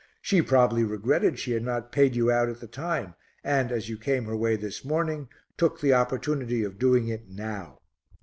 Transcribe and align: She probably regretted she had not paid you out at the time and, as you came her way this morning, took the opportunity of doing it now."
She 0.23 0.41
probably 0.41 0.83
regretted 0.83 1.37
she 1.37 1.51
had 1.51 1.61
not 1.61 1.91
paid 1.91 2.15
you 2.15 2.31
out 2.31 2.49
at 2.49 2.59
the 2.59 2.65
time 2.65 3.13
and, 3.43 3.71
as 3.71 3.87
you 3.87 3.99
came 3.99 4.25
her 4.25 4.35
way 4.35 4.55
this 4.55 4.83
morning, 4.83 5.29
took 5.59 5.79
the 5.79 5.93
opportunity 5.93 6.63
of 6.63 6.79
doing 6.79 7.07
it 7.07 7.29
now." 7.29 7.77